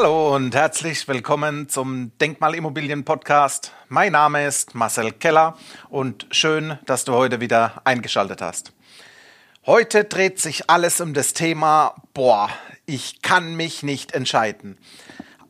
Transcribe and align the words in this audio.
Hallo 0.00 0.36
und 0.36 0.54
herzlich 0.54 1.08
willkommen 1.08 1.68
zum 1.68 2.16
Denkmalimmobilien 2.20 3.04
Podcast. 3.04 3.72
Mein 3.88 4.12
Name 4.12 4.46
ist 4.46 4.76
Marcel 4.76 5.10
Keller 5.10 5.58
und 5.90 6.28
schön, 6.30 6.78
dass 6.86 7.04
du 7.04 7.14
heute 7.14 7.40
wieder 7.40 7.82
eingeschaltet 7.82 8.40
hast. 8.40 8.72
Heute 9.66 10.04
dreht 10.04 10.38
sich 10.38 10.70
alles 10.70 11.00
um 11.00 11.14
das 11.14 11.32
Thema, 11.32 11.96
boah, 12.14 12.48
ich 12.86 13.22
kann 13.22 13.56
mich 13.56 13.82
nicht 13.82 14.12
entscheiden. 14.12 14.78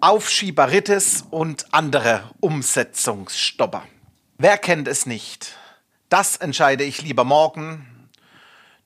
Aufschieberitis 0.00 1.26
und 1.28 1.66
andere 1.74 2.22
Umsetzungsstopper. 2.40 3.82
Wer 4.38 4.56
kennt 4.56 4.88
es 4.88 5.04
nicht? 5.04 5.58
Das 6.08 6.38
entscheide 6.38 6.84
ich 6.84 7.02
lieber 7.02 7.24
morgen. 7.24 8.08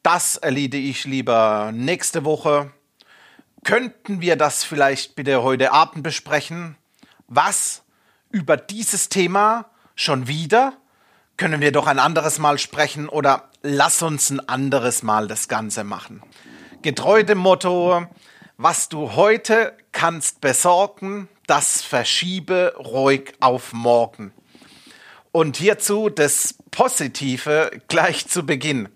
Das 0.03 0.39
erledige 0.39 0.89
ich 0.89 1.05
lieber 1.05 1.71
nächste 1.73 2.25
Woche 2.25 2.73
Könnten 3.65 4.21
wir 4.21 4.35
das 4.35 4.65
vielleicht 4.65 5.15
bitte 5.15 5.45
heute 5.45 5.71
Abend 5.71 6.03
besprechen? 6.03 6.77
Was 7.29 7.85
über 8.31 8.57
dieses 8.57 9.09
Thema 9.09 9.67
schon 9.95 10.27
wieder? 10.27 10.73
Können 11.37 11.61
wir 11.61 11.71
doch 11.71 11.87
ein 11.87 12.01
anderes 12.01 12.41
Mal 12.41 12.59
sprechen 12.59 13.09
oder 13.09 13.51
lass 13.63 14.03
uns 14.03 14.31
ein 14.31 14.41
anderes 14.49 15.05
Mal 15.05 15.29
das 15.29 15.47
Ganze 15.47 15.85
machen. 15.85 16.25
Getreu 16.83 17.23
dem 17.23 17.39
Motto, 17.39 18.05
was 18.57 18.89
du 18.89 19.13
heute 19.13 19.77
kannst 19.93 20.41
besorgen, 20.41 21.29
das 21.47 21.83
verschiebe 21.83 22.75
ruhig 22.77 23.35
auf 23.39 23.73
morgen. 23.73 24.33
Und 25.31 25.57
hierzu 25.57 26.09
das 26.09 26.57
Positive 26.73 27.71
gleich 27.87 28.27
zu 28.27 28.45
Beginn. 28.45 28.89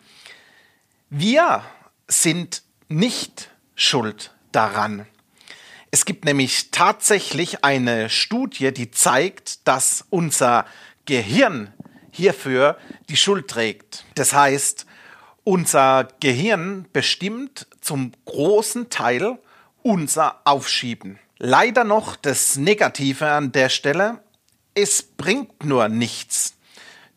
Wir 1.09 1.63
sind 2.09 2.65
nicht 2.89 3.51
schuld 3.77 4.36
daran. 4.57 5.07
Es 5.91 6.05
gibt 6.05 6.25
nämlich 6.25 6.71
tatsächlich 6.71 7.65
eine 7.65 8.11
Studie, 8.11 8.73
die 8.73 8.91
zeigt, 8.91 9.69
dass 9.69 10.05
unser 10.11 10.67
Gehirn 11.05 11.73
hierfür 12.11 12.79
die 13.09 13.17
Schuld 13.17 13.49
trägt. 13.49 14.05
Das 14.15 14.33
heißt, 14.33 14.87
unser 15.45 16.09
Gehirn 16.21 16.87
bestimmt 16.93 17.67
zum 17.81 18.13
großen 18.25 18.91
Teil 18.91 19.39
unser 19.83 20.41
Aufschieben. 20.45 21.19
Leider 21.39 21.85
noch 21.85 22.17
das 22.17 22.57
Negative 22.57 23.31
an 23.31 23.53
der 23.53 23.69
Stelle, 23.69 24.21
es 24.75 25.03
bringt 25.03 25.65
nur 25.65 25.89
nichts. 25.89 26.57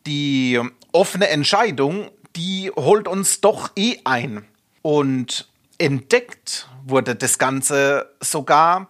Die 0.06 0.60
offene 0.92 1.28
Entscheidung, 1.28 2.10
die 2.36 2.70
holt 2.76 3.08
uns 3.08 3.40
doch 3.40 3.72
eh 3.76 3.98
ein. 4.04 4.46
Und 4.82 5.48
entdeckt 5.80 6.69
wurde 6.84 7.14
das 7.14 7.38
Ganze 7.38 8.14
sogar, 8.20 8.88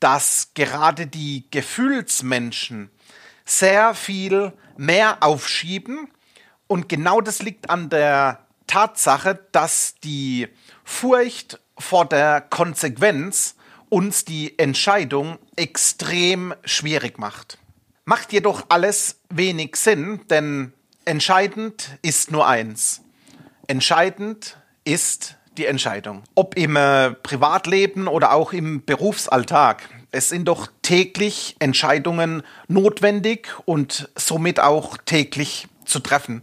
dass 0.00 0.50
gerade 0.54 1.06
die 1.06 1.46
Gefühlsmenschen 1.50 2.90
sehr 3.44 3.94
viel 3.94 4.52
mehr 4.76 5.22
aufschieben. 5.22 6.08
Und 6.66 6.88
genau 6.88 7.20
das 7.20 7.42
liegt 7.42 7.68
an 7.68 7.90
der 7.90 8.46
Tatsache, 8.66 9.46
dass 9.52 9.96
die 10.02 10.48
Furcht 10.84 11.60
vor 11.78 12.06
der 12.06 12.40
Konsequenz 12.40 13.56
uns 13.88 14.24
die 14.24 14.58
Entscheidung 14.58 15.38
extrem 15.56 16.54
schwierig 16.64 17.18
macht. 17.18 17.58
Macht 18.04 18.32
jedoch 18.32 18.66
alles 18.68 19.20
wenig 19.28 19.76
Sinn, 19.76 20.20
denn 20.30 20.72
entscheidend 21.04 21.98
ist 22.02 22.30
nur 22.30 22.46
eins. 22.46 23.02
Entscheidend 23.66 24.56
ist 24.84 25.36
die 25.60 25.66
Entscheidung. 25.66 26.22
Ob 26.34 26.56
im 26.56 26.74
äh, 26.74 27.10
Privatleben 27.10 28.08
oder 28.08 28.32
auch 28.32 28.52
im 28.54 28.82
Berufsalltag. 28.84 29.82
Es 30.10 30.30
sind 30.30 30.46
doch 30.46 30.68
täglich 30.80 31.54
Entscheidungen 31.58 32.42
notwendig 32.66 33.48
und 33.66 34.08
somit 34.16 34.58
auch 34.58 34.96
täglich 34.96 35.68
zu 35.84 36.00
treffen. 36.00 36.42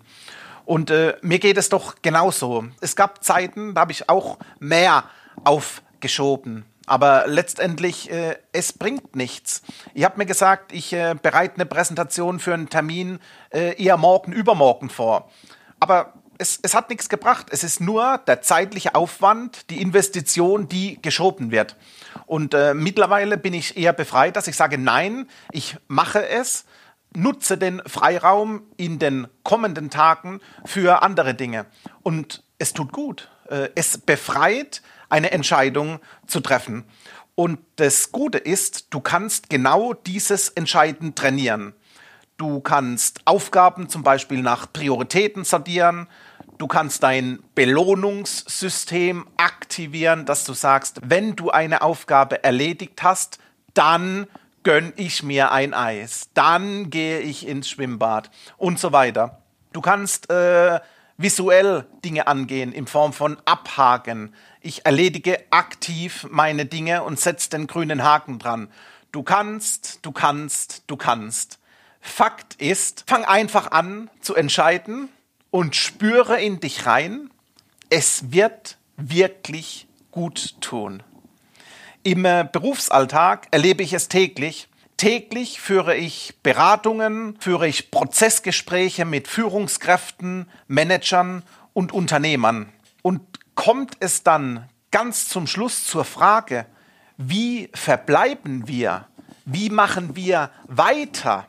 Und 0.66 0.92
äh, 0.92 1.16
mir 1.22 1.40
geht 1.40 1.58
es 1.58 1.70
doch 1.70 1.96
genauso. 2.04 2.66
Es 2.80 2.96
gab 2.96 3.24
Zeiten, 3.24 3.74
da 3.74 3.82
habe 3.82 3.92
ich 3.92 4.08
auch 4.08 4.38
mehr 4.60 5.06
aufgeschoben. 5.44 6.66
Aber 6.86 7.26
letztendlich, 7.26 8.12
äh, 8.12 8.38
es 8.52 8.72
bringt 8.72 9.16
nichts. 9.16 9.64
Ich 9.96 10.04
habe 10.04 10.20
mir 10.20 10.26
gesagt, 10.28 10.72
ich 10.72 10.94
äh, 10.94 11.16
bereite 11.20 11.56
eine 11.56 11.66
Präsentation 11.66 12.40
für 12.40 12.54
einen 12.54 12.70
Termin 12.70 13.20
äh, 13.50 13.82
eher 13.84 13.98
morgen, 13.98 14.32
übermorgen 14.32 14.90
vor. 14.90 15.30
Aber 15.80 16.14
es, 16.38 16.60
es 16.62 16.74
hat 16.74 16.90
nichts 16.90 17.10
gebracht. 17.10 17.48
Es 17.52 17.64
ist 17.64 17.82
nur 17.82 18.20
der 18.20 18.42
zeitliche 18.42 18.96
Aufwand, 18.96 19.70
die 19.70 19.82
Investition, 19.82 20.68
die 20.68 21.02
geschoben 21.02 21.52
wird. 21.52 21.76
Und 22.26 22.54
äh, 22.54 22.74
mittlerweile 22.74 23.38
bin 23.38 23.54
ich 23.54 23.78
eher 23.78 23.94
befreit, 23.94 24.36
dass 24.36 24.48
ich 24.48 24.56
sage, 24.56 24.78
nein, 24.78 25.28
ich 25.52 25.78
mache 25.88 26.28
es, 26.28 26.66
nutze 27.16 27.58
den 27.58 27.82
Freiraum 27.86 28.64
in 28.78 29.00
den 29.00 29.28
kommenden 29.44 29.90
Tagen 29.90 30.42
für 30.66 31.02
andere 31.02 31.34
Dinge. 31.34 31.66
Und 32.04 32.44
es 32.60 32.74
tut 32.74 32.92
gut. 32.92 33.30
Äh, 33.50 33.70
es 33.76 33.98
befreit, 33.98 34.82
eine 35.10 35.32
Entscheidung 35.32 36.00
zu 36.26 36.42
treffen. 36.42 36.84
Und 37.36 37.60
das 37.76 38.12
Gute 38.12 38.40
ist, 38.40 38.88
du 38.90 39.00
kannst 39.00 39.50
genau 39.50 39.94
dieses 39.94 40.50
Entscheiden 40.50 41.16
trainieren. 41.16 41.74
Du 42.38 42.60
kannst 42.60 43.22
Aufgaben 43.26 43.90
zum 43.90 44.04
Beispiel 44.04 44.42
nach 44.42 44.72
Prioritäten 44.72 45.44
sortieren. 45.44 46.08
Du 46.58 46.66
kannst 46.66 47.04
dein 47.04 47.40
Belohnungssystem 47.54 49.28
aktivieren, 49.38 50.26
dass 50.26 50.44
du 50.44 50.54
sagst, 50.54 51.00
wenn 51.04 51.36
du 51.36 51.52
eine 51.52 51.84
Aufgabe 51.84 52.44
erledigt 52.44 53.04
hast, 53.04 53.38
dann 53.76 54.26
gönn 54.64 54.92
ich 54.96 55.22
mir 55.22 55.52
ein 55.52 55.76
Eis, 55.76 56.30
dann 56.34 56.90
gehe 56.90 57.20
ich 57.20 57.48
ins 57.48 57.70
Schwimmbad 57.70 58.32
und 58.58 58.80
so 58.80 58.92
weiter. 58.92 59.44
Du 59.72 59.82
kannst 59.82 60.32
äh, 60.32 60.80
visuell 61.18 61.86
Dinge 62.04 62.26
angehen 62.26 62.72
in 62.72 62.88
Form 62.88 63.14
von 63.14 63.38
Abhaken. 63.46 64.34
Ich 64.60 64.84
erledige 64.84 65.40
aktiv 65.52 66.26
meine 66.32 66.66
Dinge 66.66 67.04
und 67.04 67.20
setze 67.20 67.52
den 67.52 67.68
grünen 67.68 68.04
Haken 68.04 68.40
dran. 68.40 68.68
Du 69.12 69.22
kannst, 69.22 70.00
du 70.04 70.12
kannst, 70.12 70.84
du 70.88 70.98
kannst. 70.98 71.60
Fakt 72.02 72.56
ist, 72.56 73.04
fang 73.06 73.26
einfach 73.26 73.72
an 73.72 74.10
zu 74.22 74.34
entscheiden 74.34 75.10
und 75.52 75.76
spüre 75.76 76.42
in 76.42 76.60
dich 76.60 76.86
rein, 76.86 77.30
es 77.90 78.32
wird 78.32 78.78
wirklich 78.98 79.88
gut 80.12 80.60
tun. 80.62 81.04
Im 82.04 82.26
äh, 82.26 82.48
Berufsalltag 82.52 83.48
erlebe 83.52 83.84
ich 83.84 83.94
es 83.94 84.08
täglich. 84.08 84.68
Täglich 84.98 85.62
führe 85.62 85.96
ich 85.96 86.34
Beratungen, 86.42 87.38
führe 87.40 87.68
ich 87.68 87.92
Prozessgespräche 87.92 89.06
mit 89.06 89.28
Führungskräften, 89.28 90.50
Managern 90.68 91.44
und 91.74 91.92
Unternehmern. 91.92 92.72
Und 93.04 93.22
kommt 93.56 93.98
es 94.00 94.24
dann 94.24 94.68
ganz 94.92 95.30
zum 95.30 95.46
Schluss 95.46 95.86
zur 95.86 96.06
Frage, 96.06 96.66
wie 97.18 97.70
verbleiben 97.74 98.68
wir? 98.68 99.08
Wie 99.46 99.70
machen 99.70 100.16
wir 100.16 100.50
weiter? 100.66 101.48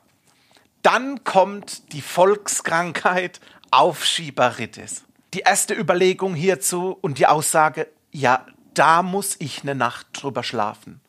Dann 0.83 1.25
kommt 1.25 1.93
die 1.93 2.03
Volkskrankheit 2.03 3.41
Aufschieberitis. 3.71 5.05
Die 5.35 5.41
erste 5.41 5.75
Überlegung 5.75 6.35
hierzu 6.35 6.97
und 7.01 7.19
die 7.19 7.27
Aussage, 7.27 7.89
ja, 8.11 8.47
da 8.75 9.03
muss 9.03 9.37
ich 9.39 9.63
eine 9.63 9.75
Nacht 9.75 10.07
drüber 10.13 10.43
schlafen. 10.43 11.01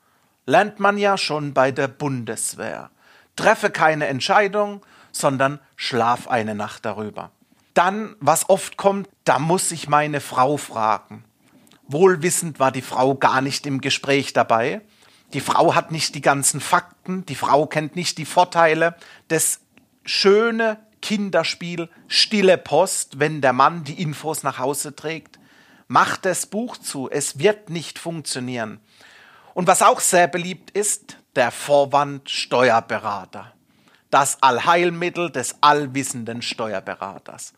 Lernt 0.45 0.79
man 0.79 0.97
ja 0.97 1.17
schon 1.17 1.53
bei 1.53 1.71
der 1.71 1.87
Bundeswehr. 1.87 2.89
Treffe 3.35 3.69
keine 3.69 4.07
Entscheidung, 4.07 4.85
sondern 5.11 5.59
schlaf 5.75 6.27
eine 6.27 6.55
Nacht 6.55 6.85
darüber. 6.85 7.31
Dann, 7.73 8.15
was 8.19 8.49
oft 8.49 8.75
kommt, 8.75 9.07
da 9.23 9.39
muss 9.39 9.71
ich 9.71 9.87
meine 9.87 10.19
Frau 10.19 10.57
fragen. 10.57 11.23
Wohlwissend 11.87 12.59
war 12.59 12.71
die 12.71 12.81
Frau 12.81 13.15
gar 13.15 13.41
nicht 13.41 13.65
im 13.65 13.79
Gespräch 13.79 14.33
dabei. 14.33 14.81
Die 15.33 15.39
Frau 15.39 15.75
hat 15.75 15.91
nicht 15.91 16.15
die 16.15 16.21
ganzen 16.21 16.59
Fakten, 16.59 17.25
die 17.25 17.35
Frau 17.35 17.67
kennt 17.67 17.95
nicht 17.95 18.17
die 18.17 18.25
Vorteile 18.25 18.95
des 19.29 19.61
schöne 20.03 20.79
Kinderspiel, 21.01 21.89
stille 22.07 22.57
Post, 22.57 23.19
wenn 23.19 23.41
der 23.41 23.53
Mann 23.53 23.83
die 23.83 24.01
Infos 24.01 24.43
nach 24.43 24.59
Hause 24.59 24.95
trägt. 24.95 25.39
Mach 25.87 26.17
das 26.17 26.45
Buch 26.45 26.77
zu, 26.77 27.09
es 27.09 27.39
wird 27.39 27.69
nicht 27.69 27.99
funktionieren. 27.99 28.79
Und 29.53 29.67
was 29.67 29.81
auch 29.81 29.99
sehr 29.99 30.27
beliebt 30.27 30.71
ist, 30.71 31.17
der 31.35 31.51
Vorwand 31.51 32.29
Steuerberater. 32.29 33.53
Das 34.11 34.41
Allheilmittel 34.41 35.31
des 35.31 35.55
allwissenden 35.61 36.41
Steuerberaters. 36.41 37.53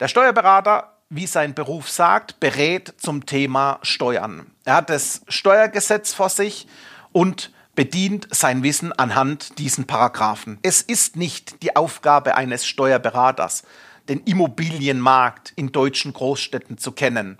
Der 0.00 0.08
Steuerberater, 0.08 0.96
wie 1.10 1.26
sein 1.26 1.54
Beruf 1.54 1.88
sagt, 1.88 2.40
berät 2.40 2.94
zum 2.96 3.26
Thema 3.26 3.78
Steuern. 3.82 4.50
Er 4.64 4.76
hat 4.76 4.90
das 4.90 5.22
Steuergesetz 5.28 6.12
vor 6.12 6.28
sich 6.28 6.66
und 7.12 7.52
bedient 7.74 8.28
sein 8.30 8.62
Wissen 8.62 8.92
anhand 8.92 9.58
diesen 9.58 9.86
Paragraphen. 9.86 10.58
Es 10.62 10.82
ist 10.82 11.16
nicht 11.16 11.62
die 11.62 11.74
Aufgabe 11.76 12.34
eines 12.36 12.66
Steuerberaters, 12.66 13.62
den 14.08 14.20
Immobilienmarkt 14.20 15.52
in 15.56 15.72
deutschen 15.72 16.12
Großstädten 16.12 16.76
zu 16.78 16.92
kennen. 16.92 17.38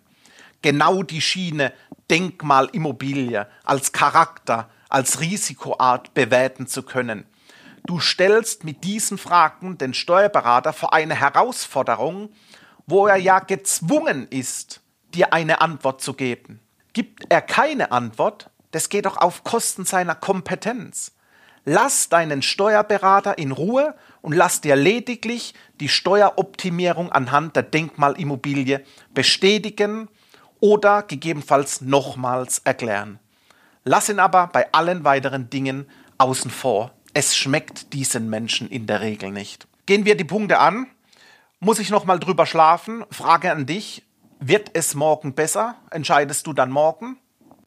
Genau 0.62 1.02
die 1.02 1.20
Schiene 1.20 1.72
Denkmalimmobilie 2.10 3.48
als 3.64 3.92
Charakter, 3.92 4.70
als 4.88 5.20
Risikoart 5.20 6.14
bewerten 6.14 6.66
zu 6.66 6.82
können. 6.82 7.26
Du 7.84 7.98
stellst 7.98 8.64
mit 8.64 8.84
diesen 8.84 9.18
Fragen 9.18 9.76
den 9.76 9.92
Steuerberater 9.92 10.72
vor 10.72 10.92
eine 10.92 11.14
Herausforderung, 11.14 12.30
wo 12.86 13.06
er 13.06 13.16
ja 13.16 13.40
gezwungen 13.40 14.28
ist, 14.28 14.80
dir 15.14 15.32
eine 15.32 15.60
Antwort 15.60 16.00
zu 16.00 16.14
geben. 16.14 16.60
Gibt 16.92 17.24
er 17.28 17.40
keine 17.40 17.90
Antwort, 17.90 18.50
das 18.72 18.88
geht 18.88 19.06
doch 19.06 19.16
auf 19.16 19.44
Kosten 19.44 19.84
seiner 19.84 20.14
Kompetenz. 20.14 21.12
Lass 21.64 22.08
deinen 22.08 22.42
Steuerberater 22.42 23.38
in 23.38 23.52
Ruhe 23.52 23.94
und 24.20 24.32
lass 24.32 24.60
dir 24.60 24.74
lediglich 24.74 25.54
die 25.78 25.88
Steueroptimierung 25.88 27.12
anhand 27.12 27.54
der 27.54 27.62
Denkmalimmobilie 27.62 28.84
bestätigen 29.14 30.08
oder 30.58 31.02
gegebenenfalls 31.02 31.80
nochmals 31.80 32.58
erklären. 32.64 33.20
Lass 33.84 34.08
ihn 34.08 34.18
aber 34.18 34.48
bei 34.48 34.72
allen 34.72 35.04
weiteren 35.04 35.50
Dingen 35.50 35.86
außen 36.18 36.50
vor. 36.50 36.92
Es 37.14 37.36
schmeckt 37.36 37.92
diesen 37.92 38.28
Menschen 38.30 38.68
in 38.68 38.86
der 38.86 39.00
Regel 39.00 39.30
nicht. 39.30 39.66
Gehen 39.86 40.04
wir 40.04 40.16
die 40.16 40.24
Punkte 40.24 40.58
an. 40.58 40.86
Muss 41.60 41.78
ich 41.78 41.90
nochmal 41.90 42.18
drüber 42.18 42.46
schlafen? 42.46 43.04
Frage 43.10 43.52
an 43.52 43.66
dich. 43.66 44.04
Wird 44.40 44.70
es 44.72 44.94
morgen 44.94 45.34
besser? 45.34 45.76
Entscheidest 45.90 46.46
du 46.46 46.52
dann 46.52 46.70
morgen? 46.70 47.18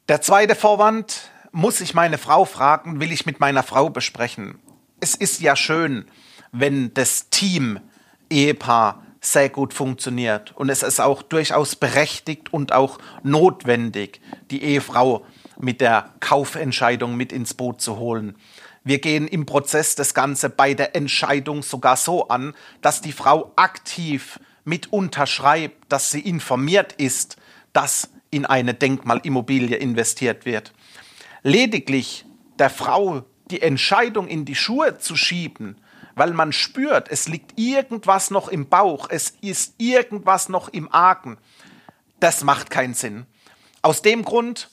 Der 0.07 0.22
zweite 0.22 0.54
Vorwand, 0.54 1.31
muss 1.52 1.81
ich 1.81 1.96
meine 1.96 2.19
Frau 2.19 2.46
fragen, 2.46 3.00
will 3.00 3.12
ich 3.12 3.25
mit 3.25 3.40
meiner 3.40 3.63
Frau 3.63 3.90
besprechen. 3.90 4.60
Es 5.00 5.16
ist 5.16 5.42
ja 5.42 5.56
schön, 5.56 6.06
wenn 6.52 6.94
das 6.94 7.31
Team, 7.31 7.80
Ehepaar 8.30 9.04
sehr 9.19 9.50
gut 9.50 9.74
funktioniert. 9.74 10.56
Und 10.56 10.69
es 10.69 10.84
ist 10.84 11.00
auch 11.00 11.24
durchaus 11.24 11.75
berechtigt 11.75 12.54
und 12.54 12.72
auch 12.72 13.00
notwendig, 13.24 14.22
die 14.52 14.62
Ehefrau 14.62 15.25
mit 15.60 15.81
der 15.81 16.12
Kaufentscheidung 16.19 17.16
mit 17.18 17.31
ins 17.31 17.56
Boot 17.56 17.81
zu 17.81 17.98
holen. 17.98 18.38
Wir 18.84 19.00
gehen 19.00 19.28
im 19.28 19.48
Prozess 19.48 19.96
das 19.96 20.13
Ganze 20.13 20.51
bei 20.51 20.75
der 20.75 20.96
Entscheidung 20.96 21.63
sogar 21.63 21.98
so 21.98 22.28
an, 22.28 22.54
dass 22.81 23.01
die 23.01 23.12
Frau 23.12 23.54
aktiv 23.56 24.40
mit 24.66 24.94
unterschreibt, 24.94 25.92
dass 25.92 26.12
sie 26.12 26.22
informiert 26.22 26.94
ist, 26.94 27.38
dass 27.74 28.10
in 28.36 28.46
eine 28.46 28.74
Denkmalimmobilie 28.74 29.78
investiert 29.78 30.46
wird. 30.46 30.74
Lediglich 31.42 32.26
der 32.60 32.70
Frau 32.70 33.24
die 33.50 33.62
Entscheidung 33.62 34.28
in 34.28 34.44
die 34.44 34.56
Schuhe 34.56 34.98
zu 34.98 35.16
schieben, 35.16 35.78
weil 36.16 36.34
man 36.34 36.52
spürt, 36.52 37.10
es 37.10 37.30
liegt 37.30 37.58
irgendwas 37.58 38.32
noch 38.32 38.50
im 38.50 38.68
Bauch, 38.68 39.08
es 39.10 39.38
ist 39.42 39.76
irgendwas 39.78 40.50
noch 40.50 40.68
im 40.70 40.92
Argen, 40.92 41.38
das 42.20 42.44
macht 42.44 42.70
keinen 42.70 42.94
Sinn. 42.94 43.26
Aus 43.82 44.02
dem 44.02 44.26
Grund 44.26 44.70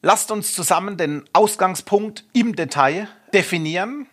lasst 0.00 0.30
uns 0.30 0.54
zusammen 0.54 0.96
den 0.96 1.24
Ausgangspunkt 1.34 2.24
im 2.32 2.56
Detail 2.56 3.08
definieren, 3.34 4.06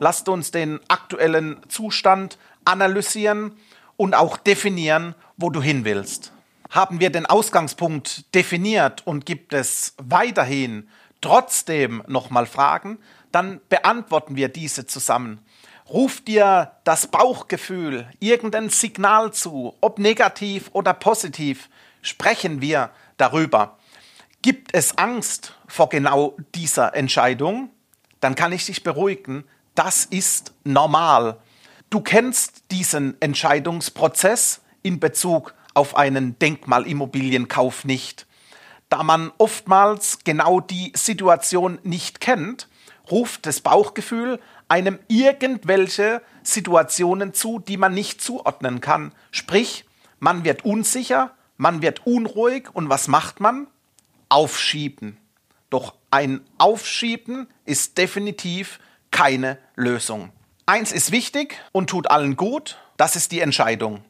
lasst 0.00 0.28
uns 0.28 0.50
den 0.50 0.80
aktuellen 0.88 1.60
Zustand 1.68 2.38
analysieren 2.64 3.52
und 3.96 4.14
auch 4.14 4.36
definieren, 4.36 5.14
wo 5.38 5.48
du 5.48 5.62
hin 5.62 5.84
willst. 5.84 6.32
Haben 6.70 7.00
wir 7.00 7.10
den 7.10 7.26
Ausgangspunkt 7.26 8.34
definiert 8.34 9.06
und 9.06 9.26
gibt 9.26 9.52
es 9.52 9.94
weiterhin 9.98 10.88
trotzdem 11.20 12.02
nochmal 12.06 12.46
Fragen, 12.46 12.98
dann 13.32 13.60
beantworten 13.68 14.36
wir 14.36 14.48
diese 14.48 14.86
zusammen. 14.86 15.40
Ruf 15.88 16.20
dir 16.20 16.72
das 16.84 17.06
Bauchgefühl, 17.06 18.06
irgendein 18.20 18.68
Signal 18.68 19.32
zu, 19.32 19.74
ob 19.80 19.98
negativ 19.98 20.70
oder 20.72 20.92
positiv, 20.92 21.68
sprechen 22.02 22.60
wir 22.60 22.90
darüber. 23.16 23.78
Gibt 24.42 24.74
es 24.74 24.96
Angst 24.98 25.54
vor 25.66 25.88
genau 25.88 26.36
dieser 26.54 26.94
Entscheidung? 26.94 27.70
dann 28.20 28.34
kann 28.34 28.52
ich 28.52 28.66
dich 28.66 28.82
beruhigen, 28.82 29.44
das 29.74 30.04
ist 30.04 30.52
normal. 30.64 31.38
Du 31.90 32.00
kennst 32.00 32.64
diesen 32.70 33.20
Entscheidungsprozess 33.20 34.60
in 34.82 35.00
Bezug 35.00 35.54
auf 35.78 35.96
einen 35.96 36.36
Denkmalimmobilienkauf 36.40 37.84
nicht. 37.84 38.26
Da 38.88 39.04
man 39.04 39.30
oftmals 39.38 40.18
genau 40.24 40.58
die 40.58 40.92
Situation 40.96 41.78
nicht 41.84 42.20
kennt, 42.20 42.68
ruft 43.10 43.46
das 43.46 43.60
Bauchgefühl 43.60 44.40
einem 44.66 44.98
irgendwelche 45.06 46.20
Situationen 46.42 47.32
zu, 47.32 47.60
die 47.60 47.76
man 47.76 47.94
nicht 47.94 48.20
zuordnen 48.20 48.80
kann. 48.80 49.12
Sprich, 49.30 49.84
man 50.18 50.44
wird 50.44 50.64
unsicher, 50.64 51.30
man 51.56 51.80
wird 51.80 52.06
unruhig 52.06 52.68
und 52.72 52.88
was 52.88 53.06
macht 53.06 53.38
man? 53.38 53.68
Aufschieben. 54.28 55.16
Doch 55.70 55.94
ein 56.10 56.40
Aufschieben 56.58 57.46
ist 57.66 57.98
definitiv 57.98 58.80
keine 59.12 59.58
Lösung. 59.76 60.32
Eins 60.66 60.90
ist 60.90 61.12
wichtig 61.12 61.54
und 61.70 61.88
tut 61.88 62.10
allen 62.10 62.34
gut, 62.36 62.78
das 62.96 63.14
ist 63.14 63.30
die 63.30 63.40
Entscheidung. 63.40 64.02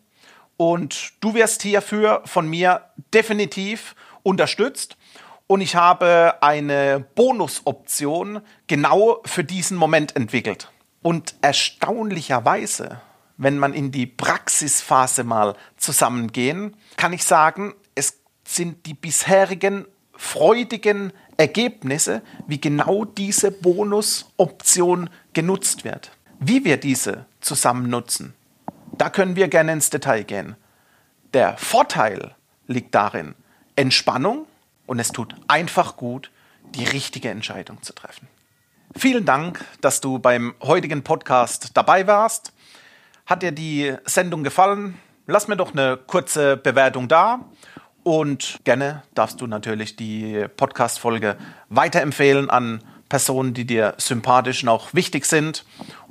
Und 0.58 1.12
du 1.20 1.32
wirst 1.34 1.62
hierfür 1.62 2.20
von 2.26 2.46
mir 2.46 2.82
definitiv 3.14 3.94
unterstützt. 4.22 4.98
Und 5.46 5.62
ich 5.62 5.76
habe 5.76 6.34
eine 6.42 7.06
Bonusoption 7.14 8.42
genau 8.66 9.22
für 9.24 9.44
diesen 9.44 9.78
Moment 9.78 10.14
entwickelt. 10.14 10.70
Und 11.00 11.36
erstaunlicherweise, 11.40 13.00
wenn 13.38 13.56
man 13.56 13.72
in 13.72 13.92
die 13.92 14.06
Praxisphase 14.06 15.24
mal 15.24 15.54
zusammengehen, 15.76 16.76
kann 16.96 17.12
ich 17.12 17.24
sagen, 17.24 17.74
es 17.94 18.20
sind 18.44 18.84
die 18.84 18.94
bisherigen 18.94 19.86
freudigen 20.18 21.12
Ergebnisse, 21.36 22.22
wie 22.48 22.60
genau 22.60 23.04
diese 23.04 23.52
Bonusoption 23.52 25.08
genutzt 25.32 25.84
wird. 25.84 26.10
Wie 26.40 26.64
wir 26.64 26.76
diese 26.76 27.26
zusammen 27.40 27.88
nutzen, 27.88 28.34
da 28.98 29.10
können 29.10 29.36
wir 29.36 29.48
gerne 29.48 29.72
ins 29.72 29.90
Detail 29.90 30.24
gehen. 30.24 30.56
Der 31.32 31.56
Vorteil 31.56 32.34
liegt 32.66 32.94
darin, 32.94 33.34
Entspannung 33.76 34.46
und 34.86 34.98
es 34.98 35.12
tut 35.12 35.34
einfach 35.46 35.96
gut, 35.96 36.30
die 36.74 36.84
richtige 36.84 37.30
Entscheidung 37.30 37.82
zu 37.82 37.92
treffen. 37.92 38.28
Vielen 38.96 39.24
Dank, 39.24 39.64
dass 39.80 40.00
du 40.00 40.18
beim 40.18 40.54
heutigen 40.62 41.04
Podcast 41.04 41.70
dabei 41.74 42.06
warst. 42.06 42.52
Hat 43.26 43.42
dir 43.42 43.52
die 43.52 43.94
Sendung 44.04 44.42
gefallen? 44.42 44.98
Lass 45.26 45.46
mir 45.46 45.56
doch 45.56 45.72
eine 45.72 45.98
kurze 45.98 46.56
Bewertung 46.56 47.06
da 47.06 47.44
und 48.02 48.58
gerne 48.64 49.02
darfst 49.14 49.40
du 49.40 49.46
natürlich 49.46 49.96
die 49.96 50.46
Podcast-Folge 50.56 51.36
weiterempfehlen 51.68 52.48
an 52.48 52.82
Personen, 53.10 53.52
die 53.52 53.66
dir 53.66 53.94
sympathisch 53.98 54.62
und 54.62 54.70
auch 54.70 54.94
wichtig 54.94 55.26
sind. 55.26 55.64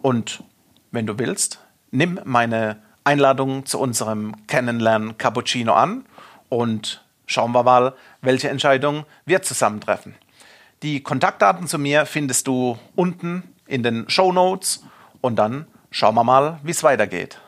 Und 0.03 0.43
wenn 0.91 1.07
du 1.07 1.17
willst, 1.17 1.59
nimm 1.91 2.19
meine 2.23 2.81
Einladung 3.07 3.65
zu 3.65 3.79
unserem 3.79 4.35
Kennenlernen 4.47 5.17
Cappuccino 5.17 5.71
an 5.71 6.03
und 6.49 7.05
schauen 7.25 7.53
wir 7.53 7.63
mal, 7.63 7.93
welche 8.21 8.49
Entscheidung 8.49 9.05
wir 9.25 9.41
zusammentreffen. 9.41 10.15
Die 10.83 11.01
Kontaktdaten 11.01 11.67
zu 11.67 11.79
mir 11.79 12.05
findest 12.05 12.47
du 12.47 12.77
unten 12.97 13.43
in 13.65 13.81
den 13.81 14.09
Show 14.09 14.33
Notes 14.33 14.83
und 15.21 15.37
dann 15.37 15.67
schauen 15.89 16.15
wir 16.15 16.25
mal, 16.25 16.59
wie 16.63 16.71
es 16.71 16.83
weitergeht. 16.83 17.39